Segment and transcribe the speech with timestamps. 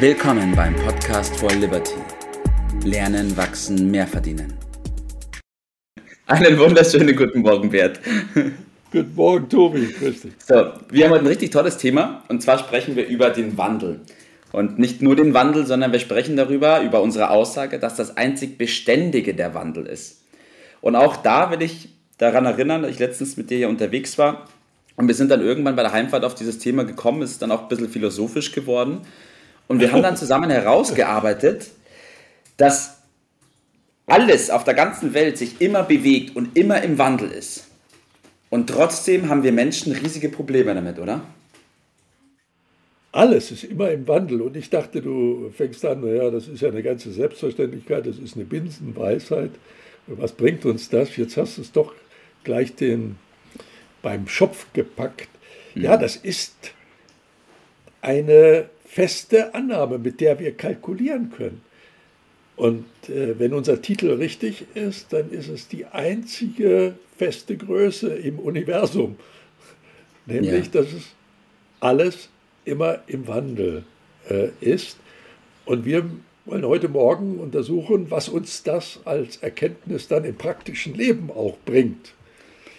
[0.00, 1.96] Willkommen beim Podcast for Liberty.
[2.84, 4.54] Lernen, wachsen, mehr verdienen.
[6.26, 7.98] Einen wunderschönen guten Morgen, Bert.
[8.92, 9.86] Guten Morgen, Tobi.
[9.86, 10.32] Grüß dich.
[10.46, 13.98] So, wir haben heute ein richtig tolles Thema und zwar sprechen wir über den Wandel.
[14.52, 18.56] Und nicht nur den Wandel, sondern wir sprechen darüber, über unsere Aussage, dass das einzig
[18.56, 20.22] Beständige der Wandel ist.
[20.80, 21.88] Und auch da will ich
[22.18, 24.46] daran erinnern, dass ich letztens mit dir hier unterwegs war
[24.94, 27.62] und wir sind dann irgendwann bei der Heimfahrt auf dieses Thema gekommen, ist dann auch
[27.62, 29.00] ein bisschen philosophisch geworden.
[29.68, 31.66] Und wir haben dann zusammen herausgearbeitet,
[32.56, 32.96] dass
[34.06, 37.68] alles auf der ganzen Welt sich immer bewegt und immer im Wandel ist.
[38.50, 41.20] Und trotzdem haben wir Menschen riesige Probleme damit, oder?
[43.12, 44.40] Alles ist immer im Wandel.
[44.40, 48.36] Und ich dachte, du fängst an, naja, das ist ja eine ganze Selbstverständlichkeit, das ist
[48.36, 49.50] eine Binsenweisheit.
[50.06, 51.16] Was bringt uns das?
[51.16, 51.92] Jetzt hast du es doch
[52.44, 53.16] gleich den,
[54.00, 55.28] beim Schopf gepackt.
[55.74, 56.00] Ja, mhm.
[56.00, 56.54] das ist
[58.00, 61.60] eine feste Annahme, mit der wir kalkulieren können.
[62.56, 68.38] Und äh, wenn unser Titel richtig ist, dann ist es die einzige feste Größe im
[68.38, 69.16] Universum.
[70.26, 70.82] Nämlich, ja.
[70.82, 71.04] dass es
[71.78, 72.28] alles
[72.64, 73.84] immer im Wandel
[74.28, 74.96] äh, ist.
[75.66, 76.10] Und wir
[76.46, 82.14] wollen heute Morgen untersuchen, was uns das als Erkenntnis dann im praktischen Leben auch bringt.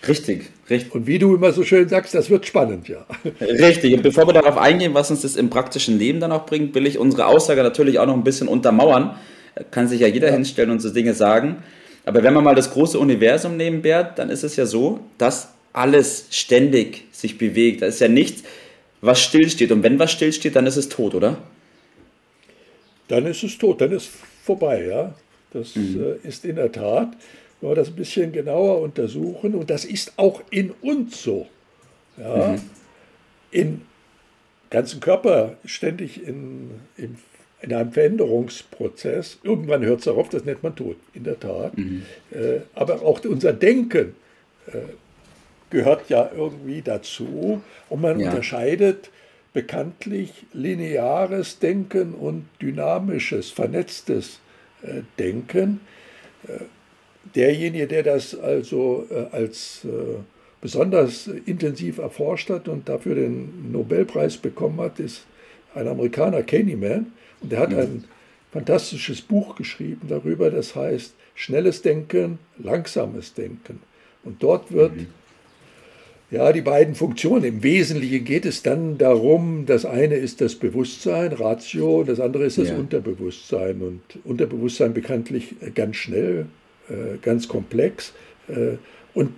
[0.08, 0.96] Richtig, richtig.
[0.96, 3.06] Und wie du immer so schön sagst, das wird spannend, ja.
[3.42, 3.94] Richtig.
[3.94, 6.88] Und bevor wir darauf eingehen, was uns das im praktischen Leben dann auch bringt, will
[6.88, 9.16] ich unsere Aussage natürlich auch noch ein bisschen untermauern.
[9.72, 10.34] Kann sich ja jeder ja.
[10.34, 11.58] hinstellen und so Dinge sagen.
[12.06, 15.50] Aber wenn wir mal das große Universum nehmen, Bert, dann ist es ja so, dass
[15.74, 17.82] alles ständig sich bewegt.
[17.82, 18.44] Da ist ja nichts,
[19.02, 19.72] was stillsteht.
[19.72, 21.38] Und wenn was stillsteht, dann ist es tot, oder?
[23.10, 24.10] Dann ist es tot, dann ist
[24.44, 25.14] vorbei, ja.
[25.52, 26.18] Das mhm.
[26.24, 27.10] äh, ist in der Tat
[27.62, 31.48] wenn wir das ein bisschen genauer untersuchen, und das ist auch in uns so,
[32.18, 32.62] ja, mhm.
[33.52, 33.82] im
[34.70, 37.18] ganzen Körper ständig in, in,
[37.62, 39.40] in einem Veränderungsprozess.
[39.44, 41.78] Irgendwann hört es auf, das nennt man Tod, in der Tat.
[41.78, 42.04] Mhm.
[42.32, 44.16] Äh, aber auch unser Denken
[44.68, 44.78] äh,
[45.70, 48.30] gehört ja irgendwie dazu und man ja.
[48.30, 49.10] unterscheidet
[49.54, 54.40] bekanntlich lineares Denken und dynamisches, vernetztes
[54.84, 55.82] äh, Denken.
[56.48, 56.66] Äh,
[57.36, 60.20] derjenige, der das also äh, als äh,
[60.62, 65.26] besonders intensiv erforscht hat und dafür den Nobelpreis bekommen hat, ist
[65.76, 67.12] ein Amerikaner, Kahneman.
[67.42, 67.78] Und der hat mhm.
[67.78, 68.04] ein
[68.52, 73.80] fantastisches Buch geschrieben darüber, das heißt Schnelles Denken, Langsames Denken.
[74.24, 75.08] Und dort wird mhm.
[76.32, 77.46] ja die beiden Funktionen.
[77.46, 82.58] Im Wesentlichen geht es dann darum, das eine ist das Bewusstsein, Ratio, das andere ist
[82.58, 82.76] das ja.
[82.76, 83.82] Unterbewusstsein.
[83.82, 86.48] Und Unterbewusstsein bekanntlich ganz schnell
[87.22, 88.14] ganz komplex.
[88.48, 88.78] Äh,
[89.14, 89.34] und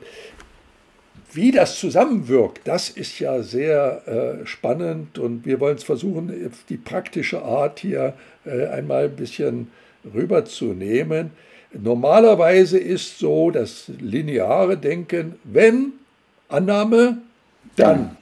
[1.34, 6.78] wie das zusammenwirkt, das ist ja sehr äh, spannend und wir wollen es versuchen, die
[6.78, 8.14] praktische Art hier
[8.44, 9.68] einmal ein bisschen
[10.14, 11.32] rüberzunehmen.
[11.74, 15.94] Normalerweise ist so das lineare Denken, wenn
[16.50, 17.20] Annahme,
[17.78, 18.18] dann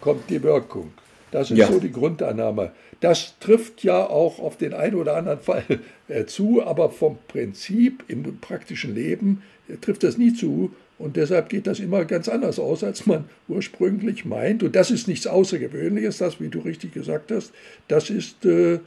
[0.00, 0.92] kommt die Wirkung.
[1.30, 1.70] Das ist ja.
[1.70, 2.72] so die Grundannahme.
[3.00, 5.64] Das trifft ja auch auf den einen oder anderen Fall
[6.08, 10.72] äh, zu, aber vom Prinzip im praktischen Leben äh, trifft das nie zu.
[10.98, 14.62] Und deshalb geht das immer ganz anders aus, als man ursprünglich meint.
[14.62, 17.52] Und das ist nichts Außergewöhnliches, das, wie du richtig gesagt hast,
[17.88, 18.80] das ist äh,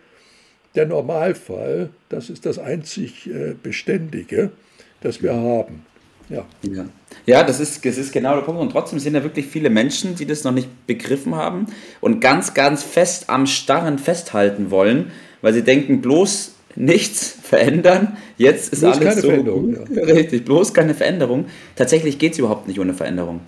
[0.75, 4.52] der Normalfall, das ist das einzig äh, Beständige,
[5.02, 5.86] das wir haben.
[6.30, 6.46] Ja.
[6.64, 6.86] ja.
[7.26, 8.62] Ja, das ist, das ist genau der Punkt.
[8.62, 11.68] Und trotzdem sind ja wirklich viele Menschen, die das noch nicht begriffen haben
[12.02, 15.12] und ganz, ganz fest am Starren festhalten wollen,
[15.42, 18.18] weil sie denken, bloß nichts verändern.
[18.38, 19.78] Jetzt ist bloß alles keine so Veränderung.
[19.94, 20.04] Ja.
[20.04, 21.46] Richtig, bloß keine Veränderung.
[21.76, 23.42] Tatsächlich geht es überhaupt nicht ohne Veränderung.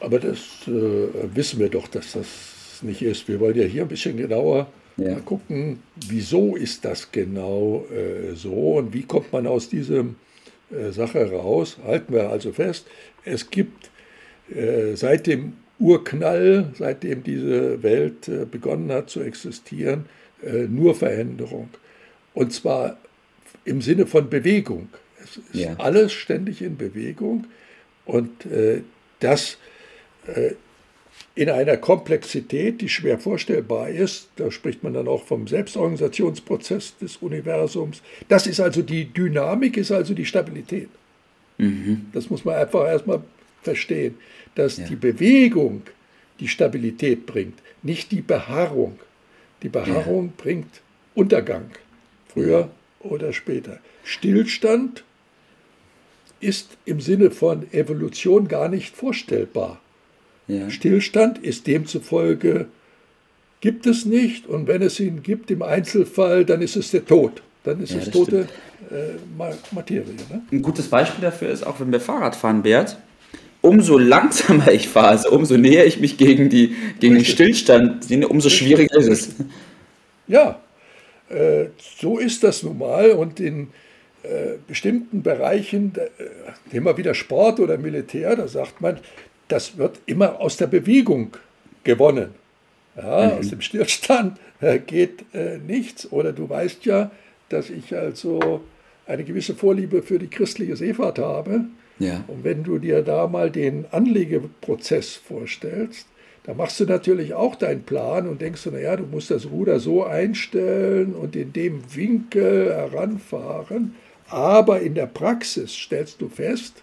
[0.00, 2.26] Aber das äh, wissen wir doch, dass das
[2.82, 3.28] nicht ist.
[3.28, 4.66] Wir wollen ja hier ein bisschen genauer
[4.96, 5.20] ja.
[5.20, 5.78] gucken,
[6.08, 10.16] wieso ist das genau äh, so und wie kommt man aus diesem
[10.92, 11.78] Sache raus.
[11.84, 12.86] Halten wir also fest,
[13.24, 13.90] es gibt
[14.54, 20.06] äh, seit dem Urknall, seitdem diese Welt äh, begonnen hat zu existieren,
[20.68, 21.68] nur Veränderung.
[22.34, 22.98] Und zwar
[23.64, 24.88] im Sinne von Bewegung.
[25.22, 25.76] Es ist ja.
[25.78, 27.46] alles ständig in Bewegung
[28.06, 28.44] und
[29.20, 29.56] das
[31.34, 34.28] in einer Komplexität, die schwer vorstellbar ist.
[34.36, 38.02] Da spricht man dann auch vom Selbstorganisationsprozess des Universums.
[38.28, 40.88] Das ist also die Dynamik, ist also die Stabilität.
[41.58, 42.06] Mhm.
[42.12, 43.22] Das muss man einfach erstmal
[43.62, 44.16] verstehen,
[44.54, 44.86] dass ja.
[44.86, 45.82] die Bewegung
[46.40, 48.98] die Stabilität bringt, nicht die Beharrung.
[49.62, 50.32] Die Beharrung ja.
[50.36, 50.80] bringt
[51.14, 51.70] Untergang,
[52.28, 52.70] früher ja.
[53.00, 53.78] oder später.
[54.04, 55.04] Stillstand
[56.40, 59.80] ist im Sinne von Evolution gar nicht vorstellbar.
[60.48, 60.70] Ja.
[60.70, 62.66] Stillstand ist demzufolge
[63.62, 64.46] gibt es nicht.
[64.46, 67.42] Und wenn es ihn gibt im Einzelfall, dann ist es der Tod.
[67.64, 68.48] Dann ist ja, es tote
[68.90, 69.14] äh,
[69.70, 70.04] Materie.
[70.28, 70.42] Ne?
[70.50, 72.98] Ein gutes Beispiel dafür ist auch, wenn wir Fahrrad fahren, Bert.
[73.62, 78.50] Umso langsamer ich fahre, also umso näher ich mich gegen, die, gegen den Stillstand umso
[78.50, 79.28] schwieriger ist es.
[80.26, 80.60] Ja,
[81.28, 83.12] äh, so ist das nun mal.
[83.12, 83.68] Und in
[84.24, 88.98] äh, bestimmten Bereichen, äh, nehmen wir wieder Sport oder Militär, da sagt man,
[89.52, 91.36] das wird immer aus der Bewegung
[91.84, 92.30] gewonnen.
[92.96, 93.38] Ja, mhm.
[93.38, 96.10] Aus dem Stillstand äh, geht äh, nichts.
[96.10, 97.10] Oder du weißt ja,
[97.50, 98.62] dass ich also
[99.06, 101.66] eine gewisse Vorliebe für die christliche Seefahrt habe.
[101.98, 102.24] Ja.
[102.28, 106.06] Und wenn du dir da mal den Anlegeprozess vorstellst,
[106.44, 109.78] da machst du natürlich auch deinen Plan und denkst du, naja, du musst das Ruder
[109.80, 113.94] so einstellen und in dem Winkel heranfahren.
[114.28, 116.82] Aber in der Praxis stellst du fest,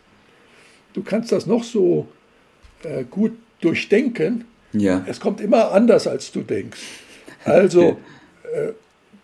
[0.93, 2.07] du kannst das noch so
[2.83, 4.45] äh, gut durchdenken.
[4.73, 5.03] Ja.
[5.07, 6.79] Es kommt immer anders, als du denkst.
[7.43, 7.97] Also,
[8.53, 8.73] äh,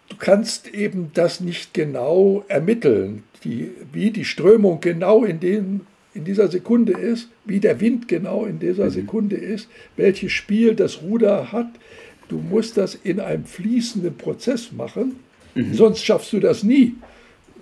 [0.10, 5.82] du kannst eben das nicht genau ermitteln, die, wie die Strömung genau in, den,
[6.14, 8.92] in dieser Sekunde ist, wie der Wind genau in dieser mhm.
[8.92, 9.68] Sekunde ist,
[9.98, 11.70] welches Spiel das Ruder hat.
[12.28, 15.18] Du musst das in einem fließenden Prozess machen,
[15.54, 15.74] mhm.
[15.74, 16.96] sonst schaffst du das nie.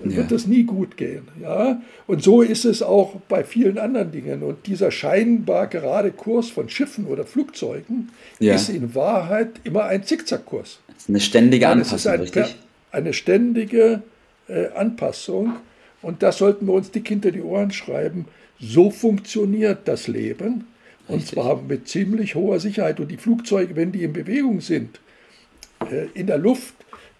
[0.03, 0.17] Ja.
[0.17, 1.27] Wird das nie gut gehen.
[1.41, 1.81] Ja?
[2.07, 4.43] Und so ist es auch bei vielen anderen Dingen.
[4.43, 8.09] Und dieser scheinbar gerade Kurs von Schiffen oder Flugzeugen
[8.39, 8.55] ja.
[8.55, 10.79] ist in Wahrheit immer ein Zickzackkurs.
[11.07, 12.55] Eine ständige Anpassung, ein, richtig?
[12.91, 14.01] Eine ständige
[14.47, 15.53] äh, Anpassung.
[16.01, 18.25] Und das sollten wir uns dick hinter die Ohren schreiben.
[18.59, 20.65] So funktioniert das Leben.
[21.07, 21.33] Und richtig.
[21.33, 22.99] zwar mit ziemlich hoher Sicherheit.
[22.99, 24.99] Und die Flugzeuge, wenn die in Bewegung sind,
[25.91, 26.73] äh, in der Luft,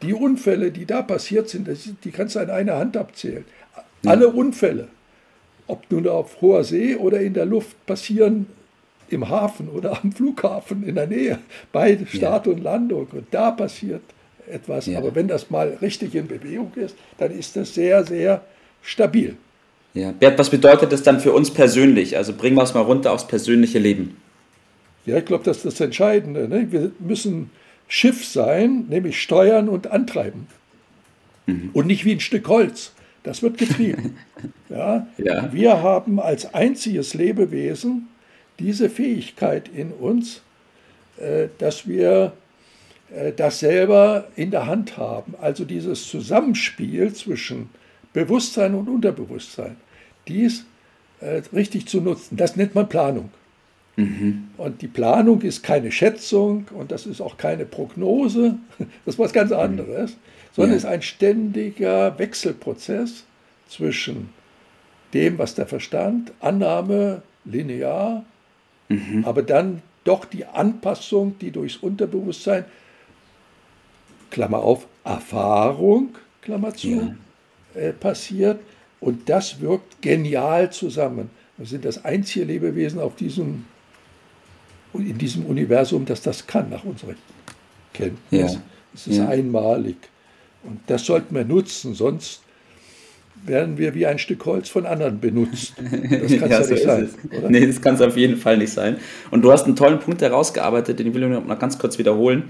[0.04, 1.68] die Unfälle, die da passiert sind,
[2.04, 3.46] die kannst du an einer Hand abzählen.
[4.06, 4.88] Alle Unfälle,
[5.68, 8.48] ob nun auf hoher See oder in der Luft, passieren
[9.10, 11.40] im Hafen oder am Flughafen in der Nähe,
[11.72, 12.54] bei Start ja.
[12.54, 13.08] und Landung.
[13.12, 14.02] Und da passiert
[14.50, 14.88] etwas.
[14.88, 15.00] Ja.
[15.00, 18.42] Aber wenn das mal richtig in Bewegung ist, dann ist das sehr, sehr
[18.82, 19.38] stabil.
[19.94, 22.18] Ja, Bert, was bedeutet das dann für uns persönlich?
[22.18, 24.18] Also bringen wir es mal runter aufs persönliche Leben.
[25.06, 26.48] Ja, ich glaube, das ist das Entscheidende.
[26.48, 26.72] Ne?
[26.72, 27.52] Wir müssen
[27.88, 30.48] Schiff sein, nämlich steuern und antreiben.
[31.46, 31.70] Mhm.
[31.74, 32.94] Und nicht wie ein Stück Holz.
[33.24, 34.18] Das wird getrieben.
[34.70, 35.08] ja?
[35.18, 35.54] ja?
[35.54, 38.10] Wir haben als einziges Lebewesen
[38.60, 40.42] diese Fähigkeit in uns,
[41.18, 42.34] äh, dass wir
[43.14, 45.36] äh, das selber in der Hand haben.
[45.40, 47.70] Also dieses Zusammenspiel zwischen
[48.12, 49.78] Bewusstsein und Unterbewusstsein,
[50.28, 50.66] dies
[51.20, 52.38] äh, richtig zu nutzen.
[52.38, 53.32] Das nennt man Planung.
[53.96, 54.50] Mhm.
[54.58, 58.58] Und die Planung ist keine Schätzung und das ist auch keine Prognose,
[59.06, 60.18] das ist was ganz anderes,
[60.54, 60.78] sondern ja.
[60.78, 63.24] ist ein ständiger Wechselprozess
[63.68, 64.30] zwischen
[65.14, 68.26] dem, was der Verstand, Annahme, linear,
[68.90, 69.24] mhm.
[69.26, 72.66] aber dann doch die Anpassung, die durchs Unterbewusstsein,
[74.32, 77.16] Klammer auf, Erfahrung, Klammer zu,
[77.76, 77.80] ja.
[77.80, 78.60] äh, passiert.
[79.00, 81.30] Und das wirkt genial zusammen.
[81.58, 83.66] Wir sind das einzige Lebewesen auf diesem
[85.00, 87.16] in diesem Universum, das das kann, nach unserer
[87.94, 88.54] Kenntnis.
[88.54, 88.62] Ja.
[88.94, 89.28] Es ist ja.
[89.28, 89.98] einmalig.
[90.64, 92.42] Und das sollten wir nutzen, sonst
[93.46, 95.74] werden wir wie ein Stück Holz von anderen benutzt.
[95.78, 97.10] Das kann ja, ja so nicht sein.
[97.38, 97.50] Oder?
[97.50, 98.98] Nee, das kann es auf jeden Fall nicht sein.
[99.32, 102.44] Und du hast einen tollen Punkt herausgearbeitet, den will ich noch ganz kurz wiederholen.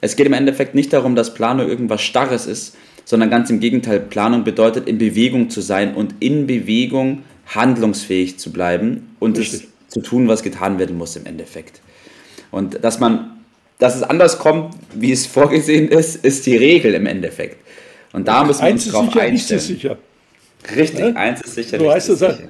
[0.00, 4.00] Es geht im Endeffekt nicht darum, dass Planung irgendwas Starres ist, sondern ganz im Gegenteil.
[4.00, 9.64] Planung bedeutet, in Bewegung zu sein und in Bewegung handlungsfähig zu bleiben und Richtig.
[9.64, 11.82] es zu tun, was getan werden muss im Endeffekt.
[12.50, 13.42] Und dass man,
[13.78, 17.58] dass es anders kommt, wie es vorgesehen ist, ist die Regel im Endeffekt.
[18.12, 19.60] Und da müssen wir uns drauf sicher, einstellen.
[19.60, 19.98] Ist sicher.
[20.76, 21.12] Richtig, ja?
[21.12, 21.78] eins ist sicher.
[21.78, 22.48] Du heißt es sicher.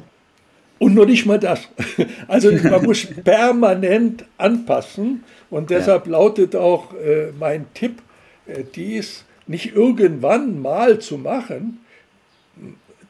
[0.79, 1.61] Und nur nicht mal das.
[2.29, 5.25] Also man muss permanent anpassen.
[5.51, 6.13] Und deshalb ja.
[6.13, 8.01] lautet auch äh, mein Tipp,
[8.47, 11.81] äh, dies nicht irgendwann mal zu machen,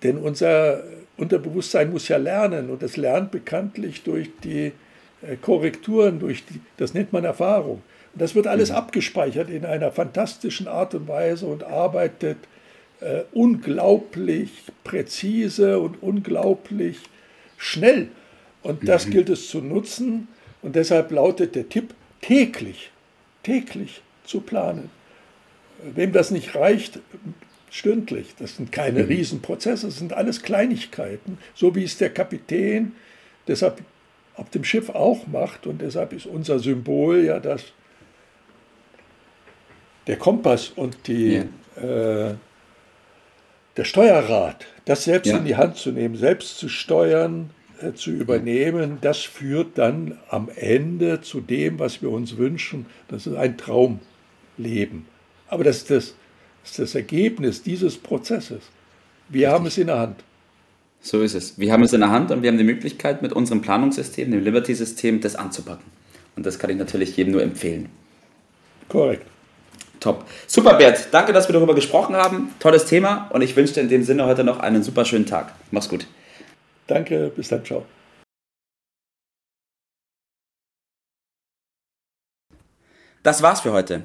[0.02, 0.82] denn unser
[1.20, 4.72] Unterbewusstsein muss ja lernen und es lernt bekanntlich durch die
[5.22, 7.82] äh, Korrekturen, durch die, das nennt man Erfahrung.
[8.12, 8.76] Und das wird alles mhm.
[8.76, 12.38] abgespeichert in einer fantastischen Art und Weise und arbeitet
[13.00, 14.50] äh, unglaublich
[14.82, 16.98] präzise und unglaublich
[17.58, 18.08] schnell.
[18.62, 19.10] Und das mhm.
[19.10, 20.28] gilt es zu nutzen.
[20.62, 22.90] Und deshalb lautet der Tipp, täglich,
[23.42, 24.90] täglich zu planen.
[25.94, 27.00] Wem das nicht reicht,
[27.70, 28.34] stündlich.
[28.38, 29.08] Das sind keine mhm.
[29.08, 32.92] Riesenprozesse, das sind alles Kleinigkeiten, so wie es der Kapitän
[33.46, 33.80] deshalb
[34.34, 35.66] auf dem Schiff auch macht.
[35.66, 37.64] Und deshalb ist unser Symbol ja das,
[40.06, 41.44] der Kompass und die,
[41.76, 42.28] ja.
[42.28, 42.34] äh,
[43.76, 45.38] der Steuerrad, das selbst ja.
[45.38, 47.50] in die Hand zu nehmen, selbst zu steuern,
[47.80, 52.86] äh, zu übernehmen, das führt dann am Ende zu dem, was wir uns wünschen.
[53.08, 55.06] Das ist ein Traumleben.
[55.48, 56.14] Aber das ist das,
[56.62, 58.62] das, ist das Ergebnis dieses Prozesses.
[59.28, 59.54] Wir Richtig.
[59.54, 60.24] haben es in der Hand.
[61.02, 61.58] So ist es.
[61.58, 64.44] Wir haben es in der Hand und wir haben die Möglichkeit, mit unserem Planungssystem, dem
[64.44, 65.84] Liberty-System, das anzupacken.
[66.36, 67.88] Und das kann ich natürlich jedem nur empfehlen.
[68.88, 69.26] Korrekt.
[70.00, 70.24] Top.
[70.46, 71.08] Super, Bert.
[71.12, 72.52] Danke, dass wir darüber gesprochen haben.
[72.58, 75.52] Tolles Thema und ich wünsche dir in dem Sinne heute noch einen super schönen Tag.
[75.70, 76.06] Mach's gut.
[76.86, 77.84] Danke, bis dann, ciao.
[83.22, 84.04] Das war's für heute.